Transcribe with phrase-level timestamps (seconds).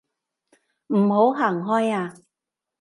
[0.87, 2.15] 唔好行開啊